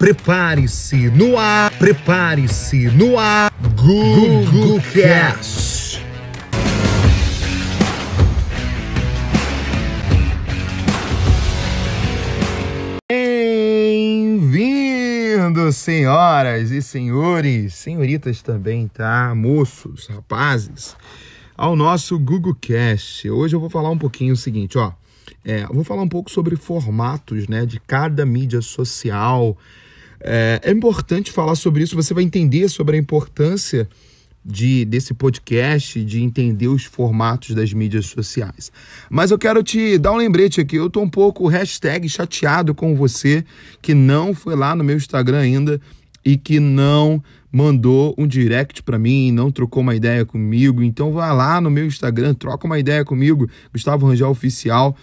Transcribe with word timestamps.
prepare-se 0.00 1.10
no 1.10 1.36
ar, 1.36 1.70
prepare-se 1.72 2.88
no 2.88 3.18
ar, 3.18 3.52
Google 3.76 4.80
Cast. 4.94 6.02
Bem-vindos, 14.32 15.76
senhoras 15.76 16.70
e 16.70 16.80
senhores, 16.80 17.74
senhoritas 17.74 18.40
também, 18.40 18.88
tá? 18.88 19.34
Moços, 19.34 20.06
rapazes, 20.06 20.96
ao 21.54 21.76
nosso 21.76 22.18
Google 22.18 22.54
Cast. 22.54 23.28
Hoje 23.28 23.54
eu 23.54 23.60
vou 23.60 23.68
falar 23.68 23.90
um 23.90 23.98
pouquinho 23.98 24.32
o 24.32 24.36
seguinte, 24.36 24.78
ó. 24.78 24.94
É, 25.44 25.66
vou 25.66 25.84
falar 25.84 26.00
um 26.00 26.08
pouco 26.08 26.30
sobre 26.30 26.56
formatos, 26.56 27.46
né, 27.48 27.66
de 27.66 27.78
cada 27.80 28.24
mídia 28.24 28.62
social, 28.62 29.58
é, 30.20 30.60
é 30.62 30.70
importante 30.70 31.32
falar 31.32 31.54
sobre 31.54 31.82
isso, 31.82 31.96
você 31.96 32.12
vai 32.12 32.22
entender 32.22 32.68
sobre 32.68 32.96
a 32.96 32.98
importância 32.98 33.88
de, 34.44 34.84
desse 34.84 35.12
podcast, 35.12 36.02
de 36.04 36.22
entender 36.22 36.68
os 36.68 36.84
formatos 36.84 37.54
das 37.54 37.72
mídias 37.72 38.06
sociais. 38.06 38.72
Mas 39.08 39.30
eu 39.30 39.38
quero 39.38 39.62
te 39.62 39.98
dar 39.98 40.12
um 40.12 40.16
lembrete 40.16 40.60
aqui, 40.60 40.76
eu 40.76 40.86
estou 40.86 41.02
um 41.02 41.08
pouco 41.08 41.46
hashtag 41.46 42.08
chateado 42.08 42.74
com 42.74 42.94
você 42.94 43.44
que 43.82 43.94
não 43.94 44.34
foi 44.34 44.56
lá 44.56 44.74
no 44.74 44.82
meu 44.82 44.96
Instagram 44.96 45.38
ainda 45.38 45.80
e 46.24 46.36
que 46.36 46.58
não 46.60 47.22
mandou 47.52 48.14
um 48.16 48.26
direct 48.26 48.82
para 48.82 48.98
mim, 48.98 49.32
não 49.32 49.50
trocou 49.50 49.82
uma 49.82 49.94
ideia 49.94 50.24
comigo. 50.24 50.82
Então 50.82 51.12
vá 51.12 51.32
lá 51.32 51.60
no 51.60 51.70
meu 51.70 51.86
Instagram, 51.86 52.34
troca 52.34 52.66
uma 52.66 52.78
ideia 52.78 53.04
comigo, 53.04 53.48
Gustavo 53.72 54.06
Rangel 54.06 54.30
Oficial 54.30 54.96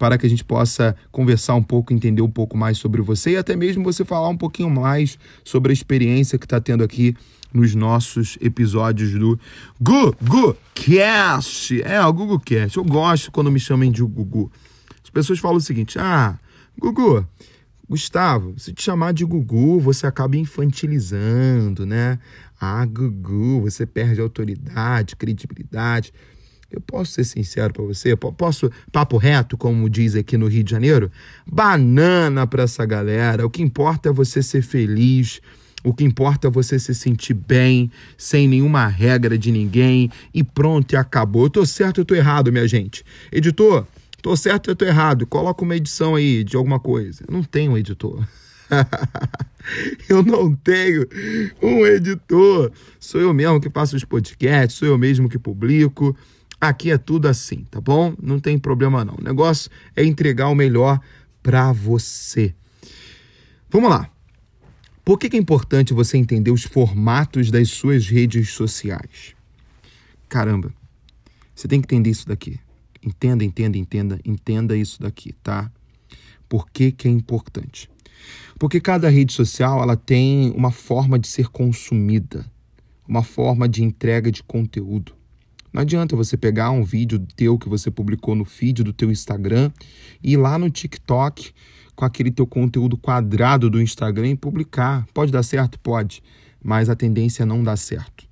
para 0.00 0.16
que 0.16 0.24
a 0.24 0.30
gente 0.30 0.42
possa 0.42 0.96
conversar 1.12 1.54
um 1.56 1.62
pouco, 1.62 1.92
entender 1.92 2.22
um 2.22 2.30
pouco 2.30 2.56
mais 2.56 2.78
sobre 2.78 3.02
você 3.02 3.32
e 3.32 3.36
até 3.36 3.54
mesmo 3.54 3.84
você 3.84 4.02
falar 4.02 4.30
um 4.30 4.36
pouquinho 4.36 4.70
mais 4.70 5.18
sobre 5.44 5.70
a 5.70 5.74
experiência 5.74 6.38
que 6.38 6.46
está 6.46 6.58
tendo 6.58 6.82
aqui 6.82 7.14
nos 7.52 7.74
nossos 7.74 8.38
episódios 8.40 9.12
do 9.12 9.38
Gugu 9.78 10.56
Cast. 10.74 11.82
É, 11.82 12.00
o 12.02 12.12
Gugu 12.14 12.40
Cast. 12.40 12.78
Eu 12.78 12.84
gosto 12.84 13.30
quando 13.30 13.52
me 13.52 13.60
chamem 13.60 13.92
de 13.92 14.02
Gugu. 14.02 14.50
As 15.04 15.10
pessoas 15.10 15.38
falam 15.38 15.58
o 15.58 15.60
seguinte: 15.60 15.98
ah, 15.98 16.38
Gugu, 16.78 17.28
Gustavo, 17.86 18.54
se 18.56 18.72
te 18.72 18.82
chamar 18.82 19.12
de 19.12 19.26
Gugu, 19.26 19.80
você 19.80 20.06
acaba 20.06 20.34
infantilizando, 20.34 21.84
né? 21.84 22.18
Ah, 22.58 22.86
Gugu, 22.86 23.60
você 23.60 23.84
perde 23.84 24.18
autoridade, 24.22 25.14
credibilidade. 25.14 26.10
Eu 26.70 26.80
posso 26.80 27.12
ser 27.12 27.24
sincero 27.24 27.72
para 27.72 27.84
você? 27.84 28.14
Posso, 28.16 28.70
papo 28.92 29.16
reto, 29.16 29.56
como 29.56 29.90
diz 29.90 30.14
aqui 30.14 30.36
no 30.36 30.46
Rio 30.46 30.62
de 30.62 30.70
Janeiro? 30.70 31.10
Banana 31.44 32.46
para 32.46 32.62
essa 32.62 32.86
galera. 32.86 33.44
O 33.44 33.50
que 33.50 33.62
importa 33.62 34.08
é 34.08 34.12
você 34.12 34.42
ser 34.42 34.62
feliz. 34.62 35.40
O 35.82 35.92
que 35.92 36.04
importa 36.04 36.48
é 36.48 36.50
você 36.50 36.78
se 36.78 36.94
sentir 36.94 37.34
bem, 37.34 37.90
sem 38.16 38.46
nenhuma 38.46 38.86
regra 38.86 39.36
de 39.36 39.50
ninguém. 39.50 40.10
E 40.32 40.44
pronto, 40.44 40.92
e 40.92 40.96
acabou. 40.96 41.44
Eu 41.44 41.50
tô 41.50 41.66
certo 41.66 42.00
eu 42.00 42.04
tô 42.04 42.14
errado, 42.14 42.52
minha 42.52 42.68
gente? 42.68 43.04
Editor, 43.32 43.86
tô 44.22 44.36
certo 44.36 44.70
eu 44.70 44.76
tô 44.76 44.84
errado? 44.84 45.26
Coloca 45.26 45.64
uma 45.64 45.74
edição 45.74 46.14
aí 46.14 46.44
de 46.44 46.56
alguma 46.56 46.78
coisa. 46.78 47.24
Eu 47.26 47.32
não 47.32 47.42
tenho 47.42 47.76
editor. 47.76 48.24
eu 50.08 50.22
não 50.22 50.54
tenho 50.54 51.06
um 51.60 51.84
editor. 51.84 52.70
Sou 52.98 53.20
eu 53.20 53.34
mesmo 53.34 53.60
que 53.60 53.70
faço 53.70 53.96
os 53.96 54.04
podcasts, 54.04 54.78
sou 54.78 54.86
eu 54.86 54.98
mesmo 54.98 55.28
que 55.28 55.38
publico. 55.38 56.16
Aqui 56.60 56.90
é 56.90 56.98
tudo 56.98 57.26
assim, 57.26 57.64
tá 57.70 57.80
bom? 57.80 58.14
Não 58.22 58.38
tem 58.38 58.58
problema 58.58 59.04
não. 59.04 59.14
O 59.14 59.24
negócio 59.24 59.70
é 59.96 60.04
entregar 60.04 60.48
o 60.48 60.54
melhor 60.54 61.00
para 61.42 61.72
você. 61.72 62.54
Vamos 63.70 63.88
lá. 63.88 64.10
Por 65.02 65.18
que, 65.18 65.34
é 65.34 65.38
importante 65.40 65.94
você 65.94 66.18
entender 66.18 66.50
os 66.50 66.64
formatos 66.64 67.50
das 67.50 67.70
suas 67.70 68.06
redes 68.08 68.50
sociais? 68.50 69.34
Caramba, 70.28 70.72
você 71.54 71.66
tem 71.66 71.80
que 71.80 71.86
entender 71.86 72.10
isso 72.10 72.28
daqui. 72.28 72.60
Entenda, 73.02 73.42
entenda, 73.42 73.78
entenda, 73.78 74.20
entenda 74.24 74.76
isso 74.76 75.00
daqui, 75.00 75.32
tá? 75.42 75.72
Por 76.48 76.70
que, 76.70 76.92
que 76.92 77.08
é 77.08 77.10
importante? 77.10 77.88
Porque 78.58 78.78
cada 78.78 79.08
rede 79.08 79.32
social 79.32 79.82
ela 79.82 79.96
tem 79.96 80.50
uma 80.50 80.70
forma 80.70 81.18
de 81.18 81.26
ser 81.26 81.48
consumida, 81.48 82.44
uma 83.08 83.22
forma 83.22 83.68
de 83.68 83.82
entrega 83.82 84.30
de 84.30 84.42
conteúdo. 84.42 85.14
Não 85.72 85.82
adianta 85.82 86.16
você 86.16 86.36
pegar 86.36 86.70
um 86.70 86.82
vídeo 86.82 87.18
teu 87.36 87.58
que 87.58 87.68
você 87.68 87.90
publicou 87.90 88.34
no 88.34 88.44
feed 88.44 88.82
do 88.82 88.92
teu 88.92 89.10
Instagram 89.10 89.70
e 90.22 90.32
ir 90.32 90.36
lá 90.36 90.58
no 90.58 90.68
TikTok 90.68 91.52
com 91.94 92.04
aquele 92.04 92.30
teu 92.30 92.46
conteúdo 92.46 92.96
quadrado 92.96 93.70
do 93.70 93.80
Instagram 93.80 94.30
e 94.30 94.36
publicar. 94.36 95.06
Pode 95.14 95.30
dar 95.30 95.42
certo? 95.42 95.78
Pode, 95.78 96.22
mas 96.62 96.88
a 96.88 96.96
tendência 96.96 97.42
é 97.42 97.46
não 97.46 97.62
dar 97.62 97.76
certo. 97.76 98.28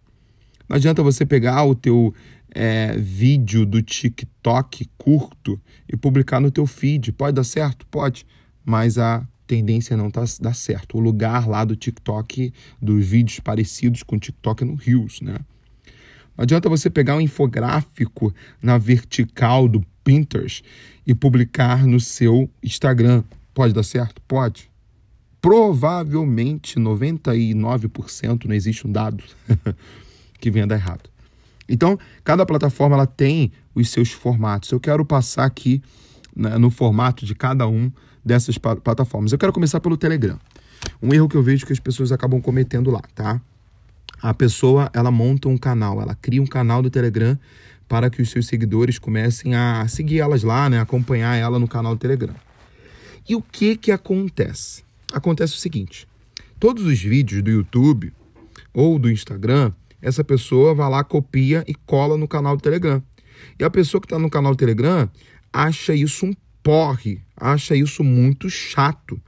Não 0.69 0.77
adianta 0.77 1.03
você 1.03 1.25
pegar 1.25 1.65
o 1.65 1.75
teu 1.75 2.13
é, 2.51 2.97
vídeo 2.97 3.65
do 3.65 3.81
TikTok 3.83 4.89
curto 4.99 5.61
e 5.89 5.97
publicar 5.97 6.41
no 6.41 6.51
teu 6.51 6.67
feed. 6.67 7.13
Pode 7.13 7.37
dar 7.37 7.45
certo? 7.45 7.87
Pode, 7.87 8.27
mas 8.65 8.99
a 8.99 9.27
tendência 9.47 9.95
é 9.95 9.97
não 9.97 10.11
tá, 10.11 10.25
dar 10.41 10.55
certo. 10.55 10.99
O 10.99 11.01
lugar 11.01 11.49
lá 11.49 11.65
do 11.65 11.77
TikTok, 11.77 12.53
dos 12.81 13.07
vídeos 13.07 13.41
parecidos 13.41 14.03
com 14.03 14.17
o 14.17 14.19
TikTok 14.19 14.63
é 14.63 14.67
no 14.67 14.75
Reels, 14.75 15.21
né? 15.21 15.37
Não 16.39 16.45
adianta 16.45 16.69
você 16.69 16.89
pegar 16.89 17.17
um 17.17 17.21
infográfico 17.21 18.33
na 18.63 18.79
vertical 18.79 19.67
do 19.67 19.85
Pinterest 20.05 20.63
e 21.05 21.13
publicar 21.13 21.85
no 21.85 21.99
seu 21.99 22.49
Instagram. 22.63 23.25
Pode 23.53 23.75
dar 23.75 23.83
certo? 23.83 24.23
Pode. 24.23 24.71
Provavelmente 25.41 26.79
99% 26.79 28.45
não 28.45 28.55
existe 28.55 28.87
um 28.87 28.93
dado 28.93 29.25
que 30.39 30.49
venha 30.49 30.65
dar 30.65 30.77
errado. 30.77 31.11
Então, 31.69 31.99
cada 32.23 32.47
plataforma 32.47 32.95
ela 32.95 33.07
tem 33.07 33.51
os 33.75 33.91
seus 33.91 34.13
formatos. 34.13 34.71
Eu 34.71 34.79
quero 34.79 35.05
passar 35.05 35.45
aqui 35.45 35.83
né, 36.37 36.57
no 36.57 36.71
formato 36.71 37.27
de 37.27 37.35
cada 37.35 37.67
um 37.67 37.91
dessas 38.25 38.57
plataformas. 38.59 39.33
Eu 39.33 39.39
quero 39.39 39.53
começar 39.53 39.81
pelo 39.81 39.97
Telegram. 39.97 40.39
Um 41.03 41.13
erro 41.13 41.29
que 41.29 41.37
eu 41.37 41.43
vejo 41.43 41.67
que 41.67 41.73
as 41.73 41.81
pessoas 41.81 42.13
acabam 42.13 42.41
cometendo 42.41 42.93
lá, 42.93 43.03
tá? 43.13 43.41
A 44.21 44.35
pessoa 44.35 44.91
ela 44.93 45.11
monta 45.11 45.49
um 45.49 45.57
canal, 45.57 46.01
ela 46.01 46.15
cria 46.15 46.43
um 46.43 46.47
canal 46.47 46.83
do 46.83 46.91
Telegram 46.91 47.39
para 47.89 48.11
que 48.11 48.21
os 48.21 48.31
seus 48.31 48.47
seguidores 48.47 48.99
comecem 48.99 49.55
a 49.55 49.87
seguir 49.89 50.21
elas 50.21 50.43
lá, 50.43 50.69
né, 50.69 50.79
acompanhar 50.79 51.37
ela 51.37 51.59
no 51.59 51.67
canal 51.67 51.95
do 51.95 51.99
Telegram. 51.99 52.35
E 53.29 53.35
o 53.35 53.43
que 53.43 53.77
que 53.77 53.91
acontece? 53.91 54.83
Acontece 55.13 55.55
o 55.55 55.59
seguinte: 55.59 56.07
todos 56.59 56.85
os 56.85 57.01
vídeos 57.01 57.43
do 57.43 57.51
YouTube 57.51 58.13
ou 58.73 58.99
do 58.99 59.11
Instagram, 59.11 59.73
essa 60.01 60.23
pessoa 60.23 60.75
vai 60.75 60.89
lá, 60.89 61.03
copia 61.03 61.65
e 61.67 61.75
cola 61.75 62.17
no 62.17 62.29
canal 62.29 62.57
do 62.57 62.63
Telegram. 62.63 63.03
E 63.59 63.65
a 63.65 63.71
pessoa 63.71 64.01
que 64.01 64.07
está 64.07 64.19
no 64.19 64.31
canal 64.31 64.53
do 64.53 64.59
Telegram 64.59 65.09
acha 65.53 65.95
isso 65.95 66.27
um 66.27 66.35
porre, 66.63 67.21
acha 67.37 67.75
isso 67.75 68.05
muito 68.05 68.49
chato. 68.51 69.21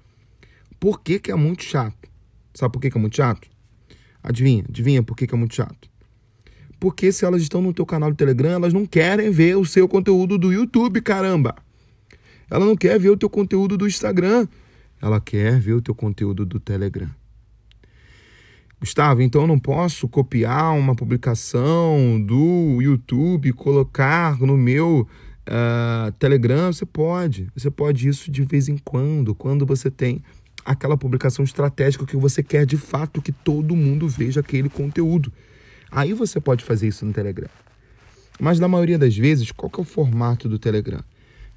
Por 0.78 1.00
que, 1.00 1.18
que 1.18 1.30
é 1.30 1.34
muito 1.34 1.64
chato? 1.64 2.08
Sabe 2.54 2.72
por 2.72 2.80
que, 2.80 2.90
que 2.90 2.96
é 2.96 3.00
muito 3.00 3.16
chato? 3.16 3.50
Adivinha? 4.22 4.64
Adivinha 4.69 5.03
por 5.03 5.16
que, 5.16 5.26
que 5.26 5.34
é 5.34 5.38
muito 5.38 5.54
chato? 5.54 5.88
Porque 6.78 7.12
se 7.12 7.25
elas 7.25 7.42
estão 7.42 7.60
no 7.60 7.75
teu 7.75 7.84
canal 7.84 8.10
do 8.10 8.16
Telegram, 8.16 8.53
elas 8.53 8.72
não 8.72 8.86
querem 8.86 9.31
ver 9.31 9.56
o 9.56 9.64
seu 9.64 9.86
conteúdo 9.86 10.38
do 10.38 10.53
YouTube, 10.53 11.00
caramba. 11.03 11.54
Ela 12.50 12.64
não 12.64 12.75
quer 12.75 12.98
ver 12.98 13.10
o 13.10 13.16
teu 13.16 13.28
conteúdo 13.28 13.76
do 13.76 13.86
Instagram. 13.86 14.48
Ela 15.00 15.20
quer 15.20 15.60
ver 15.60 15.75
o 15.75 15.82
teu 15.82 15.94
conteúdo 15.94 16.44
do 16.44 16.58
Telegram. 16.58 17.10
Gustavo, 18.81 19.20
então 19.20 19.42
eu 19.42 19.47
não 19.47 19.58
posso 19.58 20.08
copiar 20.08 20.75
uma 20.75 20.94
publicação 20.94 22.19
do 22.19 22.81
YouTube 22.81 23.52
colocar 23.52 24.41
no 24.41 24.56
meu 24.56 25.06
uh, 25.47 26.12
Telegram? 26.12 26.72
Você 26.72 26.87
pode. 26.87 27.48
Você 27.54 27.70
pode 27.70 28.08
isso 28.08 28.31
de 28.31 28.42
vez 28.42 28.69
em 28.69 28.78
quando, 28.78 29.34
quando 29.34 29.66
você 29.66 29.91
tem 29.91 30.22
aquela 30.70 30.97
publicação 30.97 31.44
estratégica 31.44 32.06
que 32.06 32.16
você 32.16 32.42
quer 32.42 32.64
de 32.64 32.76
fato 32.76 33.20
que 33.20 33.32
todo 33.32 33.75
mundo 33.75 34.08
veja 34.08 34.40
aquele 34.40 34.69
conteúdo. 34.69 35.32
Aí 35.90 36.12
você 36.12 36.40
pode 36.40 36.64
fazer 36.64 36.88
isso 36.88 37.05
no 37.05 37.12
Telegram. 37.12 37.49
Mas 38.38 38.58
na 38.58 38.69
maioria 38.69 38.99
das 38.99 39.17
vezes, 39.17 39.50
qual 39.50 39.69
que 39.69 39.81
é 39.81 39.82
o 39.82 39.84
formato 39.84 40.49
do 40.49 40.58
Telegram? 40.58 41.02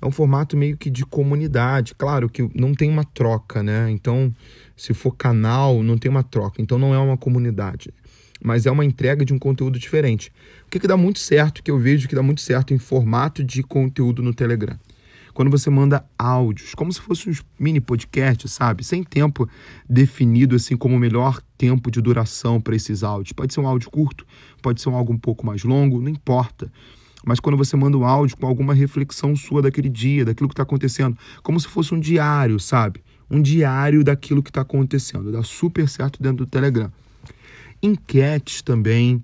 É 0.02 0.06
um 0.06 0.12
formato 0.12 0.58
meio 0.58 0.76
que 0.76 0.90
de 0.90 1.06
comunidade. 1.06 1.96
Claro 1.96 2.28
que 2.28 2.50
não 2.54 2.74
tem 2.74 2.90
uma 2.90 3.06
troca, 3.06 3.64
né? 3.64 3.90
Então, 3.90 4.34
se 4.76 4.94
for 4.94 5.16
canal, 5.16 5.82
não 5.82 5.98
tem 5.98 6.12
uma 6.12 6.24
troca. 6.24 6.62
Então, 6.62 6.78
não 6.78 6.94
é 6.94 7.00
uma 7.00 7.16
comunidade. 7.16 7.94
Mas 8.44 8.66
é 8.66 8.72
uma 8.72 8.84
entrega 8.84 9.24
de 9.24 9.34
um 9.34 9.40
conteúdo 9.40 9.80
diferente. 9.80 10.30
O 10.66 10.70
que, 10.70 10.80
que 10.80 10.88
dá 10.88 10.98
muito 10.98 11.20
certo, 11.20 11.64
que 11.64 11.72
eu 11.72 11.80
vejo 11.80 12.10
que 12.10 12.16
dá 12.16 12.24
muito 12.24 12.42
certo 12.42 12.74
em 12.74 12.78
formato 12.78 13.44
de 13.44 13.64
conteúdo 13.64 14.22
no 14.22 14.34
Telegram? 14.34 14.78
Quando 15.34 15.50
você 15.50 15.70
manda 15.70 16.06
áudios, 16.18 16.76
como 16.76 16.92
se 16.92 17.02
fosse 17.02 17.30
um 17.30 17.34
mini 17.60 17.82
podcast, 17.82 18.48
sabe? 18.48 18.84
Sem 18.84 19.04
tempo 19.04 19.48
definido 19.90 20.56
assim 20.56 20.78
como 20.78 20.96
o 20.96 21.00
melhor 21.00 21.42
tempo 21.58 21.90
de 21.90 22.02
duração 22.02 22.62
para 22.62 22.76
esses 22.76 23.04
áudios. 23.04 23.34
Pode 23.34 23.54
ser 23.54 23.60
um 23.60 23.68
áudio 23.68 23.90
curto, 23.90 24.26
pode 24.62 24.82
ser 24.82 24.90
um 24.90 24.96
algo 24.96 25.14
um 25.14 25.18
pouco 25.18 25.46
mais 25.46 25.64
longo, 25.64 26.02
não 26.02 26.10
importa. 26.10 26.72
Mas 27.26 27.40
quando 27.40 27.58
você 27.58 27.76
manda 27.78 27.98
um 27.98 28.06
áudio 28.06 28.38
com 28.38 28.46
alguma 28.46 28.74
reflexão 28.74 29.36
sua 29.36 29.62
daquele 29.62 29.90
dia, 29.90 30.26
daquilo 30.26 30.50
que 30.50 30.54
está 30.54 30.64
acontecendo, 30.64 31.18
como 31.42 31.60
se 31.60 31.68
fosse 31.68 31.94
um 31.94 32.00
diário, 32.00 32.60
sabe? 32.60 33.02
um 33.34 33.42
diário 33.42 34.04
daquilo 34.04 34.44
que 34.44 34.50
está 34.50 34.62
acontecendo. 34.62 35.32
Dá 35.32 35.44
super 35.44 35.90
certo 35.90 36.22
dentro 36.22 36.46
do 36.46 36.50
Telegram. 36.50 36.92
Enquetes 37.82 38.62
também, 38.62 39.24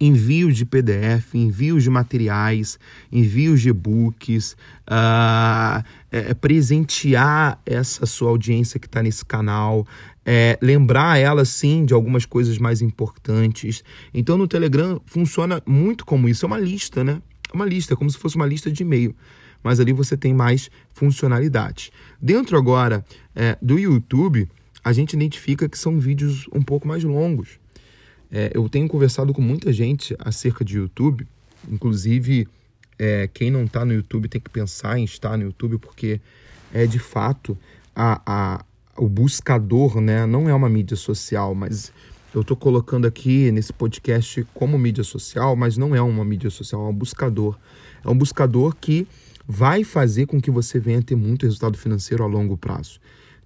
envios 0.00 0.56
de 0.56 0.64
PDF, 0.64 1.34
envios 1.34 1.82
de 1.82 1.90
materiais, 1.90 2.78
envios 3.12 3.60
de 3.60 3.68
e-books, 3.68 4.56
uh, 4.88 5.84
é, 6.10 6.32
presentear 6.34 7.60
essa 7.66 8.06
sua 8.06 8.30
audiência 8.30 8.80
que 8.80 8.86
está 8.86 9.02
nesse 9.02 9.24
canal, 9.24 9.86
é, 10.24 10.58
lembrar 10.62 11.18
ela 11.18 11.44
sim 11.44 11.84
de 11.84 11.92
algumas 11.92 12.24
coisas 12.24 12.56
mais 12.56 12.80
importantes. 12.80 13.84
Então 14.14 14.38
no 14.38 14.48
Telegram 14.48 15.00
funciona 15.04 15.62
muito 15.66 16.06
como 16.06 16.28
isso, 16.28 16.46
é 16.46 16.48
uma 16.48 16.58
lista, 16.58 17.04
né? 17.04 17.20
É 17.52 17.54
uma 17.54 17.66
lista, 17.66 17.92
é 17.92 17.96
como 17.96 18.08
se 18.10 18.16
fosse 18.16 18.36
uma 18.36 18.46
lista 18.46 18.70
de 18.70 18.82
e-mail. 18.82 19.14
Mas 19.62 19.78
ali 19.78 19.92
você 19.92 20.16
tem 20.16 20.32
mais 20.32 20.70
funcionalidades. 20.94 21.90
Dentro 22.20 22.56
agora 22.56 23.04
é, 23.34 23.58
do 23.60 23.78
YouTube, 23.78 24.48
a 24.82 24.92
gente 24.92 25.12
identifica 25.12 25.68
que 25.68 25.76
são 25.76 25.98
vídeos 26.00 26.48
um 26.54 26.62
pouco 26.62 26.88
mais 26.88 27.04
longos. 27.04 27.58
É, 28.32 28.52
eu 28.54 28.68
tenho 28.68 28.86
conversado 28.86 29.32
com 29.32 29.42
muita 29.42 29.72
gente 29.72 30.14
acerca 30.18 30.64
de 30.64 30.76
YouTube, 30.76 31.26
inclusive 31.68 32.46
é, 32.98 33.28
quem 33.32 33.50
não 33.50 33.64
está 33.64 33.84
no 33.84 33.92
YouTube 33.92 34.28
tem 34.28 34.40
que 34.40 34.50
pensar 34.50 34.98
em 34.98 35.04
estar 35.04 35.36
no 35.36 35.44
YouTube, 35.44 35.78
porque 35.78 36.20
é 36.72 36.86
de 36.86 36.98
fato 36.98 37.56
a, 37.94 38.20
a, 38.24 38.64
o 38.96 39.08
buscador, 39.08 40.00
né? 40.00 40.26
Não 40.26 40.48
é 40.48 40.54
uma 40.54 40.68
mídia 40.68 40.96
social, 40.96 41.54
mas 41.54 41.92
eu 42.32 42.42
estou 42.42 42.56
colocando 42.56 43.06
aqui 43.06 43.50
nesse 43.50 43.72
podcast 43.72 44.46
como 44.54 44.78
mídia 44.78 45.02
social, 45.02 45.56
mas 45.56 45.76
não 45.76 45.94
é 45.96 46.00
uma 46.00 46.24
mídia 46.24 46.50
social, 46.50 46.86
é 46.86 46.88
um 46.88 46.94
buscador. 46.94 47.58
É 48.04 48.08
um 48.08 48.16
buscador 48.16 48.76
que 48.76 49.06
vai 49.46 49.82
fazer 49.82 50.26
com 50.26 50.40
que 50.40 50.50
você 50.50 50.78
venha 50.78 51.02
ter 51.02 51.16
muito 51.16 51.44
resultado 51.44 51.76
financeiro 51.76 52.22
a 52.22 52.26
longo 52.26 52.56
prazo. 52.56 53.00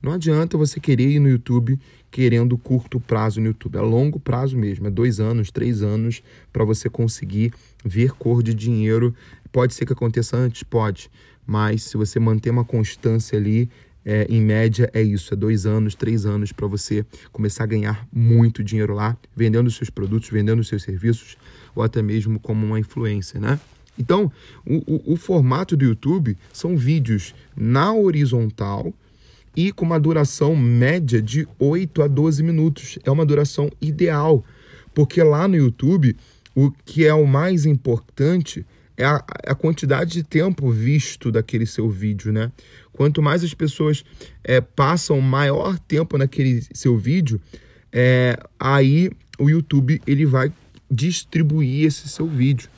Não 0.05 0.12
adianta 0.12 0.59
você 0.59 0.79
querer 0.79 1.12
ir 1.12 1.19
no 1.19 1.31
YouTube 1.31 1.81
querendo 2.11 2.59
curto 2.59 3.01
prazo 3.01 3.41
no 3.41 3.47
YouTube. 3.47 3.79
É 3.79 3.81
longo 3.81 4.21
prazo 4.21 4.55
mesmo, 4.55 4.87
é 4.87 4.91
dois 4.91 5.19
anos, 5.19 5.51
três 5.51 5.83
anos 5.83 6.23
para 6.53 6.62
você 6.62 6.91
conseguir 6.91 7.55
ver 7.83 8.11
cor 8.11 8.43
de 8.43 8.53
dinheiro. 8.53 9.15
Pode 9.51 9.73
ser 9.73 9.87
que 9.87 9.95
aconteça 9.95 10.37
antes? 10.37 10.62
Pode. 10.62 11.11
Mas 11.47 11.85
se 11.85 11.97
você 11.97 12.21
manter 12.21 12.51
uma 12.51 12.67
constância 12.67 13.39
ali, 13.39 13.71
é, 14.05 14.27
em 14.29 14.43
média 14.43 14.91
é 14.93 15.01
isso, 15.01 15.33
é 15.33 15.37
dois 15.39 15.65
anos, 15.65 15.95
três 15.95 16.27
anos 16.27 16.53
para 16.53 16.67
você 16.67 17.06
começar 17.33 17.65
a 17.65 17.67
ganhar 17.67 18.06
muito 18.12 18.62
dinheiro 18.62 18.93
lá, 18.93 19.17
vendendo 19.35 19.71
seus 19.71 19.89
produtos, 19.89 20.29
vendendo 20.29 20.62
seus 20.62 20.83
serviços, 20.83 21.39
ou 21.75 21.83
até 21.83 22.03
mesmo 22.03 22.39
como 22.39 22.67
uma 22.67 22.79
influência, 22.79 23.41
né? 23.41 23.59
Então, 23.99 24.31
o, 24.67 24.83
o, 24.87 25.15
o 25.15 25.17
formato 25.17 25.75
do 25.79 25.85
YouTube 25.87 26.37
são 26.53 26.77
vídeos 26.77 27.35
na 27.56 27.95
horizontal, 27.95 28.93
e 29.56 29.73
com 29.73 29.85
uma 29.85 30.01
duração 30.01 30.56
média 30.56 31.21
de 31.23 31.47
8 31.59 32.03
a 32.03 32.06
12 32.06 32.43
minutos. 32.43 32.99
É 33.05 33.11
uma 33.11 33.25
duração 33.25 33.71
ideal, 33.81 34.45
porque 34.95 35.23
lá 35.23 35.47
no 35.47 35.56
YouTube 35.56 36.17
o 36.55 36.71
que 36.71 37.05
é 37.05 37.12
o 37.12 37.27
mais 37.27 37.67
importante 37.67 38.65
é 38.97 39.05
a, 39.05 39.17
a 39.49 39.55
quantidade 39.55 40.12
de 40.12 40.23
tempo 40.23 40.71
visto 40.71 41.33
daquele 41.33 41.67
seu 41.67 41.91
vídeo, 41.91 42.33
né? 42.33 42.53
Quanto 42.93 43.21
mais 43.21 43.43
as 43.43 43.53
pessoas 43.53 44.05
é, 44.45 44.61
passam 44.61 45.21
maior 45.21 45.79
tempo 45.81 46.17
naquele 46.17 46.62
seu 46.73 46.97
vídeo, 46.97 47.41
é, 47.93 48.39
aí 48.59 49.11
o 49.37 49.51
YouTube 49.51 50.01
ele 50.06 50.25
vai 50.25 50.53
distribuir 50.89 51.87
esse 51.87 52.09
seu 52.09 52.29
vídeo, 52.29 52.69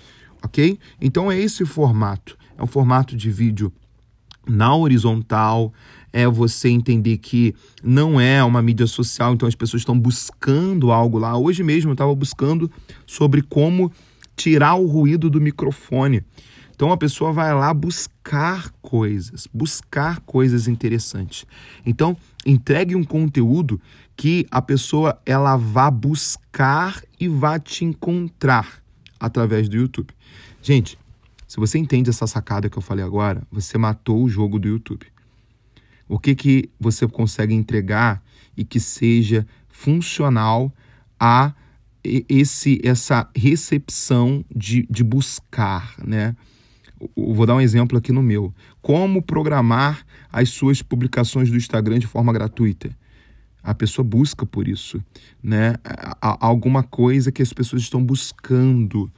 ok? 0.42 0.78
Então 1.00 1.30
é 1.30 1.38
esse 1.38 1.66
formato. 1.66 2.38
É 2.56 2.62
um 2.62 2.66
formato 2.66 3.14
de 3.14 3.30
vídeo 3.30 3.70
na 4.48 4.74
horizontal, 4.74 5.72
é 6.12 6.26
você 6.26 6.68
entender 6.68 7.18
que 7.18 7.54
não 7.82 8.20
é 8.20 8.42
uma 8.42 8.62
mídia 8.62 8.86
social, 8.86 9.34
então 9.34 9.48
as 9.48 9.54
pessoas 9.54 9.82
estão 9.82 9.98
buscando 9.98 10.90
algo 10.90 11.18
lá. 11.18 11.36
Hoje 11.36 11.62
mesmo 11.62 11.90
eu 11.90 11.94
estava 11.94 12.14
buscando 12.14 12.70
sobre 13.06 13.42
como 13.42 13.92
tirar 14.36 14.74
o 14.74 14.86
ruído 14.86 15.28
do 15.30 15.40
microfone. 15.40 16.22
Então 16.74 16.92
a 16.92 16.96
pessoa 16.96 17.32
vai 17.32 17.54
lá 17.54 17.72
buscar 17.72 18.70
coisas, 18.82 19.48
buscar 19.52 20.20
coisas 20.20 20.68
interessantes. 20.68 21.46
Então 21.86 22.14
entregue 22.44 22.94
um 22.94 23.02
conteúdo 23.02 23.80
que 24.14 24.46
a 24.50 24.60
pessoa 24.60 25.18
ela 25.24 25.56
vá 25.56 25.90
buscar 25.90 27.02
e 27.18 27.28
vá 27.28 27.58
te 27.58 27.84
encontrar 27.84 28.82
através 29.18 29.68
do 29.68 29.76
YouTube. 29.76 30.12
Gente, 30.62 30.98
se 31.48 31.56
você 31.58 31.78
entende 31.78 32.10
essa 32.10 32.26
sacada 32.26 32.68
que 32.68 32.76
eu 32.76 32.82
falei 32.82 33.04
agora, 33.04 33.42
você 33.50 33.78
matou 33.78 34.22
o 34.22 34.28
jogo 34.28 34.58
do 34.58 34.68
YouTube. 34.68 35.06
O 36.08 36.18
que, 36.18 36.34
que 36.34 36.70
você 36.78 37.06
consegue 37.06 37.54
entregar 37.54 38.22
e 38.56 38.64
que 38.64 38.80
seja 38.80 39.46
funcional 39.68 40.72
a 41.18 41.52
esse 42.28 42.80
essa 42.84 43.28
recepção 43.34 44.44
de, 44.54 44.86
de 44.88 45.02
buscar, 45.02 45.94
né? 46.04 46.36
Vou 47.14 47.44
dar 47.44 47.56
um 47.56 47.60
exemplo 47.60 47.98
aqui 47.98 48.12
no 48.12 48.22
meu. 48.22 48.54
Como 48.80 49.20
programar 49.20 50.06
as 50.32 50.48
suas 50.48 50.80
publicações 50.80 51.50
do 51.50 51.56
Instagram 51.56 51.98
de 51.98 52.06
forma 52.06 52.32
gratuita? 52.32 52.96
A 53.62 53.74
pessoa 53.74 54.04
busca 54.04 54.46
por 54.46 54.68
isso, 54.68 55.02
né? 55.42 55.74
Alguma 56.20 56.82
coisa 56.82 57.32
que 57.32 57.42
as 57.42 57.52
pessoas 57.52 57.82
estão 57.82 58.02
buscando. 58.02 59.10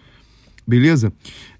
Beleza? 0.67 1.13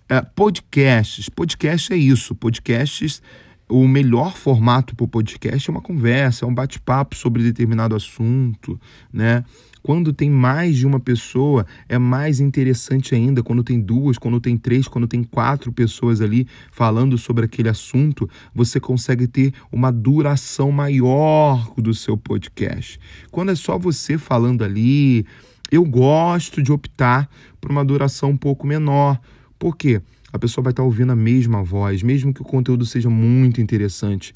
É, 0.09 0.23
podcasts. 0.23 1.29
Podcast 1.29 1.93
é 1.93 1.97
isso. 1.97 2.35
Podcasts 2.35 3.23
o 3.69 3.87
melhor 3.87 4.37
formato 4.37 4.97
para 4.97 5.05
o 5.05 5.09
podcast 5.09 5.69
é 5.69 5.73
uma 5.73 5.83
conversa, 5.83 6.45
é 6.45 6.49
um 6.49 6.55
bate-papo 6.55 7.15
sobre 7.15 7.43
determinado 7.43 7.95
assunto, 7.95 8.81
né? 9.13 9.45
Quando 9.83 10.13
tem 10.13 10.29
mais 10.29 10.77
de 10.77 10.87
uma 10.87 10.99
pessoa, 10.99 11.65
é 11.89 11.99
mais 11.99 12.41
interessante 12.41 13.15
ainda. 13.15 13.43
Quando 13.43 13.63
tem 13.63 13.81
duas, 13.81 14.19
quando 14.19 14.41
tem 14.41 14.57
três, 14.57 14.89
quando 14.89 15.07
tem 15.07 15.23
quatro 15.23 15.73
pessoas 15.73 16.21
ali 16.21 16.47
falando 16.71 17.17
sobre 17.17 17.45
aquele 17.45 17.69
assunto, 17.69 18.29
você 18.55 18.81
consegue 18.81 19.27
ter 19.27 19.55
uma 19.71 19.93
duração 19.93 20.73
maior 20.73 21.73
do 21.77 21.95
seu 21.95 22.17
podcast. 22.17 22.99
Quando 23.31 23.53
é 23.53 23.55
só 23.55 23.79
você 23.79 24.19
falando 24.19 24.65
ali, 24.65 25.25
eu 25.71 25.85
gosto 25.85 26.63
de 26.63 26.73
optar 26.73 27.29
por 27.61 27.71
uma 27.71 27.85
duração 27.85 28.31
um 28.31 28.37
pouco 28.37 28.67
menor. 28.67 29.19
Por 29.59 29.77
quê? 29.77 30.03
A 30.33 30.39
pessoa 30.39 30.63
vai 30.63 30.73
estar 30.73 30.83
ouvindo 30.83 31.13
a 31.13 31.17
mesma 31.17 31.63
voz, 31.63 32.03
mesmo 32.03 32.33
que 32.33 32.43
o 32.43 32.45
conteúdo 32.45 32.85
seja 32.85 33.09
muito 33.09 33.61
interessante. 33.61 34.33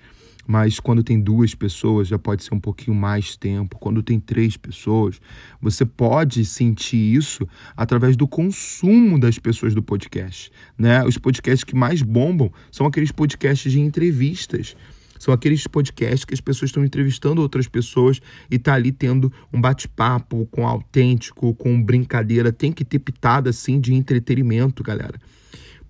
Mas 0.47 0.81
quando 0.81 1.05
tem 1.05 1.21
duas 1.21 1.55
pessoas, 1.55 2.09
já 2.09 2.19
pode 2.19 2.43
ser 2.43 2.55
um 2.55 2.61
pouquinho 2.61 2.97
mais 2.97 3.37
tempo. 3.37 3.79
Quando 3.79 4.03
tem 4.03 4.19
três 4.19 4.57
pessoas, 4.57 5.21
você 5.61 5.85
pode 5.85 6.45
sentir 6.45 6.97
isso 6.97 7.47
através 7.77 8.17
do 8.17 8.27
consumo 8.27 9.21
das 9.21 9.39
pessoas 9.39 9.75
do 9.75 9.83
podcast. 9.83 10.51
Né? 10.77 11.05
Os 11.05 11.17
podcasts 11.17 11.63
que 11.63 11.77
mais 11.77 12.03
bombam 12.03 12.51
são 12.71 12.87
aqueles 12.87 13.13
podcasts 13.13 13.71
de 13.71 13.81
entrevistas. 13.81 14.77
São 15.17 15.33
aqueles 15.33 15.65
podcasts 15.69 16.25
que 16.25 16.35
as 16.35 16.41
pessoas 16.41 16.71
estão 16.71 16.85
entrevistando 16.85 17.41
outras 17.41 17.69
pessoas 17.69 18.21
e 18.51 18.59
tá 18.59 18.75
ali 18.75 18.91
tendo 18.91 19.33
um 19.53 19.61
bate-papo 19.61 20.49
com 20.51 20.67
autêntico, 20.67 21.55
com 21.55 21.81
brincadeira. 21.81 22.51
Tem 22.51 22.73
que 22.73 22.85
ter 22.85 22.99
pitada 22.99 23.51
assim 23.51 23.81
de 23.81 23.95
entretenimento, 23.95 24.83
galera. 24.83 25.21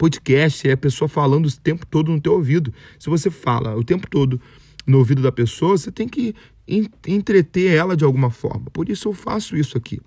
Podcast 0.02 0.68
é 0.68 0.72
a 0.72 0.76
pessoa 0.76 1.08
falando 1.08 1.46
o 1.46 1.52
tempo 1.60 1.86
todo 1.86 2.10
no 2.10 2.20
teu 2.20 2.32
ouvido. 2.32 2.74
Se 2.98 3.08
você 3.08 3.30
fala 3.30 3.76
o 3.76 3.84
tempo 3.84 4.10
todo 4.10 4.40
no 4.84 4.98
ouvido 4.98 5.22
da 5.22 5.30
pessoa, 5.30 5.78
você 5.78 5.92
tem 5.92 6.08
que 6.08 6.34
entreter 7.06 7.72
ela 7.72 7.96
de 7.96 8.02
alguma 8.02 8.28
forma. 8.28 8.68
Por 8.72 8.88
isso 8.88 9.06
eu 9.06 9.12
faço 9.12 9.56
isso 9.56 9.78
aqui. 9.78 10.00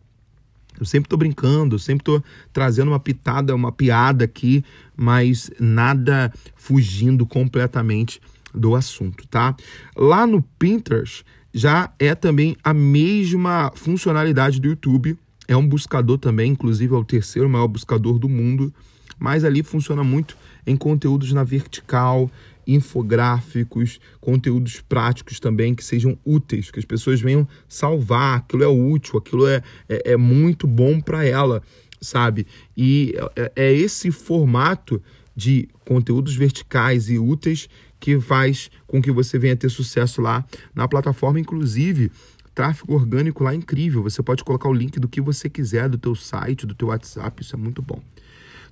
Eu 0.78 0.86
sempre 0.86 1.06
estou 1.06 1.18
brincando, 1.18 1.80
sempre 1.80 2.02
estou 2.02 2.22
trazendo 2.52 2.92
uma 2.92 3.00
pitada, 3.00 3.56
uma 3.56 3.72
piada 3.72 4.26
aqui, 4.26 4.66
mas 4.98 5.50
nada 5.58 6.30
fugindo 6.58 7.26
completamente 7.26 8.20
do 8.54 8.76
assunto, 8.76 9.26
tá? 9.30 9.56
Lá 9.96 10.28
no 10.28 10.42
Pinterest 10.60 11.24
já 11.54 11.90
é 11.98 12.14
também 12.14 12.58
a 12.62 12.74
mesma 12.74 13.72
funcionalidade 13.74 14.60
do 14.60 14.68
YouTube. 14.68 15.18
É 15.48 15.56
um 15.56 15.66
buscador 15.66 16.18
também, 16.18 16.52
inclusive 16.52 16.94
é 16.94 16.98
o 16.98 17.06
terceiro 17.06 17.48
maior 17.50 17.70
buscador 17.70 18.20
do 18.20 18.28
mundo 18.28 18.74
mas 19.18 19.44
ali 19.44 19.64
funciona 19.64 20.04
muito 20.04 20.38
em 20.66 20.76
conteúdos 20.76 21.32
na 21.32 21.44
vertical, 21.44 22.30
infográficos, 22.68 24.00
conteúdos 24.20 24.82
práticos 24.82 25.40
também 25.40 25.76
que 25.76 25.84
sejam 25.84 26.18
úteis, 26.26 26.72
que 26.72 26.80
as 26.80 26.86
pessoas 26.86 27.22
venham 27.22 27.48
salvar, 27.68 28.40
aquilo 28.40 28.64
é 28.64 28.68
útil, 28.68 29.18
aquilo 29.18 29.48
é, 29.48 29.62
é, 29.88 30.14
é 30.14 30.18
muito 30.18 30.66
bom 30.68 31.00
para 31.00 31.24
ela, 31.26 31.62
sabe? 32.02 32.48
E 32.76 33.14
é, 33.36 33.52
é 33.56 33.74
esse 33.74 34.12
formato 34.12 35.02
de 35.36 35.68
conteúdos 35.86 36.36
verticais 36.36 37.10
e 37.10 37.20
úteis 37.20 37.70
que 38.00 38.20
faz 38.20 38.70
com 38.88 39.02
que 39.02 39.12
você 39.12 39.38
venha 39.38 39.56
ter 39.56 39.70
sucesso 39.70 40.22
lá 40.22 40.46
na 40.74 40.88
plataforma, 40.88 41.40
inclusive 41.40 42.12
tráfego 42.54 42.94
orgânico 42.94 43.44
lá 43.44 43.52
é 43.52 43.56
incrível. 43.56 44.02
Você 44.04 44.24
pode 44.24 44.42
colocar 44.42 44.70
o 44.70 44.74
link 44.74 44.98
do 44.98 45.10
que 45.10 45.20
você 45.20 45.50
quiser, 45.50 45.90
do 45.90 45.98
teu 45.98 46.16
site, 46.16 46.66
do 46.66 46.74
teu 46.74 46.88
WhatsApp, 46.88 47.42
isso 47.42 47.54
é 47.54 47.60
muito 47.60 47.82
bom 47.82 48.02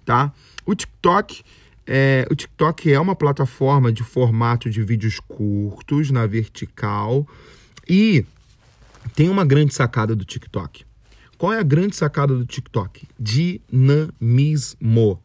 tá? 0.05 0.31
O 0.65 0.75
TikTok 0.75 1.43
É, 1.85 2.25
o 2.31 2.35
TikTok 2.35 2.93
é 2.93 2.97
uma 2.97 3.13
plataforma 3.13 3.91
de 3.91 4.03
formato 4.03 4.69
de 4.69 4.81
vídeos 4.81 5.19
curtos 5.19 6.11
na 6.11 6.25
vertical 6.25 7.27
e 7.89 8.23
tem 9.13 9.27
uma 9.27 9.43
grande 9.43 9.73
sacada 9.73 10.15
do 10.15 10.23
TikTok. 10.23 10.85
Qual 11.37 11.51
é 11.51 11.59
a 11.59 11.63
grande 11.63 11.93
sacada 11.93 12.37
do 12.37 12.45
TikTok? 12.45 13.05
Dinamismo. 13.19 15.19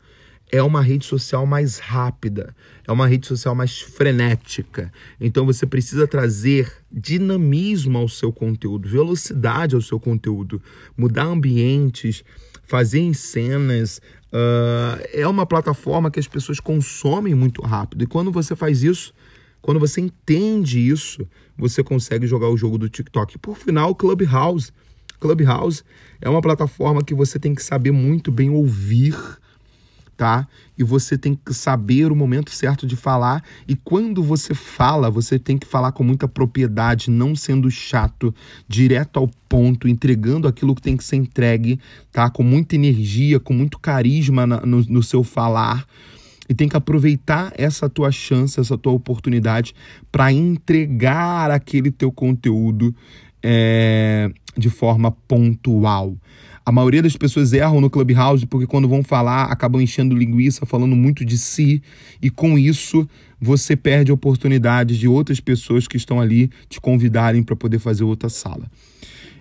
É 0.50 0.60
uma 0.60 0.82
rede 0.82 1.04
social 1.04 1.46
mais 1.46 1.78
rápida, 1.78 2.56
é 2.86 2.90
uma 2.90 3.06
rede 3.06 3.26
social 3.26 3.54
mais 3.54 3.80
frenética. 3.80 4.90
Então 5.20 5.46
você 5.46 5.66
precisa 5.66 6.08
trazer 6.08 6.72
dinamismo 6.90 7.98
ao 7.98 8.08
seu 8.08 8.32
conteúdo, 8.32 8.88
velocidade 8.88 9.76
ao 9.76 9.82
seu 9.82 10.00
conteúdo, 10.00 10.60
mudar 10.96 11.26
ambientes, 11.26 12.24
fazer 12.68 13.00
em 13.00 13.12
cenas. 13.14 14.00
Uh, 14.30 15.02
é 15.12 15.26
uma 15.26 15.46
plataforma 15.46 16.10
que 16.10 16.20
as 16.20 16.28
pessoas 16.28 16.60
consomem 16.60 17.34
muito 17.34 17.62
rápido. 17.62 18.04
E 18.04 18.06
quando 18.06 18.30
você 18.30 18.54
faz 18.54 18.82
isso, 18.82 19.12
quando 19.60 19.80
você 19.80 20.00
entende 20.00 20.78
isso, 20.78 21.26
você 21.56 21.82
consegue 21.82 22.26
jogar 22.26 22.48
o 22.48 22.56
jogo 22.56 22.78
do 22.78 22.88
TikTok. 22.88 23.38
Por 23.38 23.56
final, 23.56 23.94
Clubhouse. 23.94 24.70
Clubhouse 25.18 25.82
é 26.20 26.28
uma 26.28 26.40
plataforma 26.40 27.02
que 27.02 27.14
você 27.14 27.38
tem 27.38 27.54
que 27.54 27.62
saber 27.62 27.90
muito 27.90 28.30
bem 28.30 28.50
ouvir, 28.50 29.16
tá? 30.18 30.48
E 30.76 30.82
você 30.82 31.16
tem 31.16 31.34
que 31.36 31.54
saber 31.54 32.10
o 32.10 32.16
momento 32.16 32.50
certo 32.50 32.84
de 32.84 32.96
falar. 32.96 33.42
E 33.68 33.76
quando 33.76 34.20
você 34.20 34.52
fala, 34.52 35.08
você 35.08 35.38
tem 35.38 35.56
que 35.56 35.66
falar 35.66 35.92
com 35.92 36.02
muita 36.02 36.26
propriedade, 36.26 37.08
não 37.08 37.36
sendo 37.36 37.70
chato, 37.70 38.34
direto 38.66 39.20
ao 39.20 39.30
ponto, 39.48 39.86
entregando 39.86 40.48
aquilo 40.48 40.74
que 40.74 40.82
tem 40.82 40.96
que 40.96 41.04
ser 41.04 41.16
entregue, 41.16 41.78
tá? 42.10 42.28
Com 42.28 42.42
muita 42.42 42.74
energia, 42.74 43.38
com 43.38 43.54
muito 43.54 43.78
carisma 43.78 44.44
no, 44.44 44.82
no 44.82 45.02
seu 45.04 45.22
falar 45.22 45.86
e 46.48 46.54
tem 46.54 46.68
que 46.68 46.76
aproveitar 46.76 47.52
essa 47.56 47.88
tua 47.88 48.10
chance, 48.10 48.58
essa 48.58 48.76
tua 48.76 48.92
oportunidade 48.92 49.74
para 50.10 50.32
entregar 50.32 51.50
aquele 51.50 51.92
teu 51.92 52.10
conteúdo 52.10 52.92
é, 53.40 54.32
de 54.56 54.68
forma 54.68 55.12
pontual. 55.12 56.16
A 56.68 56.72
maioria 56.72 57.00
das 57.00 57.16
pessoas 57.16 57.54
erram 57.54 57.80
no 57.80 57.88
Clubhouse 57.88 58.44
porque 58.44 58.66
quando 58.66 58.86
vão 58.86 59.02
falar 59.02 59.44
acabam 59.44 59.80
enchendo 59.80 60.14
linguiça, 60.14 60.66
falando 60.66 60.94
muito 60.94 61.24
de 61.24 61.38
si, 61.38 61.82
e 62.20 62.28
com 62.28 62.58
isso 62.58 63.08
você 63.40 63.74
perde 63.74 64.10
a 64.10 64.14
oportunidade 64.14 64.98
de 64.98 65.08
outras 65.08 65.40
pessoas 65.40 65.88
que 65.88 65.96
estão 65.96 66.20
ali 66.20 66.50
te 66.68 66.78
convidarem 66.78 67.42
para 67.42 67.56
poder 67.56 67.78
fazer 67.78 68.04
outra 68.04 68.28
sala. 68.28 68.70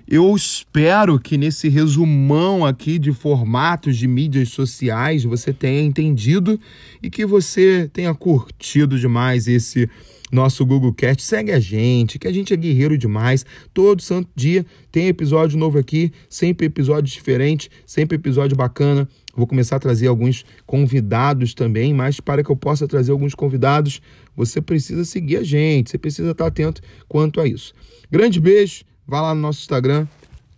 Eu 0.08 0.34
espero 0.34 1.20
que 1.20 1.38
nesse 1.38 1.68
resumão 1.68 2.66
aqui 2.66 2.98
de 2.98 3.12
formatos 3.12 3.98
de 3.98 4.08
mídias 4.08 4.48
sociais 4.48 5.26
você 5.26 5.52
tenha 5.52 5.82
entendido 5.82 6.58
e 7.04 7.10
que 7.10 7.26
você 7.26 7.90
tenha 7.92 8.16
curtido 8.16 8.98
demais 8.98 9.50
esse 9.50 9.90
nosso 10.32 10.66
Google 10.66 10.94
Cast. 10.94 11.24
Segue 11.24 11.52
a 11.52 11.60
gente, 11.60 12.20
que 12.20 12.28
a 12.28 12.34
gente 12.34 12.54
é 12.54 12.58
guerreiro 12.58 12.98
demais. 12.98 13.46
Todo 13.74 14.02
santo 14.02 14.30
dia 14.36 14.66
tem 14.92 15.08
episódio 15.08 15.58
novo 15.58 15.78
aqui, 15.78 16.12
sempre 16.30 16.66
episódio 16.66 17.12
diferente, 17.12 17.70
sempre 17.86 18.16
episódio 18.16 18.56
bacana. 18.56 19.08
Vou 19.36 19.46
começar 19.46 19.76
a 19.76 19.80
trazer 19.80 20.08
alguns 20.08 20.46
convidados 20.66 21.54
também, 21.54 21.94
mas 21.94 22.20
para 22.20 22.44
que 22.44 22.50
eu 22.50 22.56
possa 22.56 22.88
trazer 22.88 23.12
alguns 23.12 23.36
convidados, 23.36 24.02
você 24.36 24.60
precisa 24.62 25.06
seguir 25.06 25.38
a 25.38 25.44
gente, 25.44 25.92
você 25.92 25.98
precisa 25.98 26.32
estar 26.32 26.48
atento 26.48 26.82
quanto 27.08 27.40
a 27.40 27.48
isso. 27.48 27.74
Grande 28.10 28.40
beijo 28.40 28.84
Vá 29.08 29.22
lá 29.22 29.34
no 29.34 29.40
nosso 29.40 29.62
Instagram. 29.62 30.06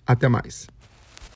Até 0.05 0.27
mais. 0.27 0.67